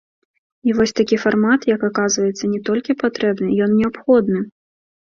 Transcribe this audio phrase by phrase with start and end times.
[0.69, 4.39] І вось такі фармат, як аказваецца, не толькі патрэбны, ён неабходны.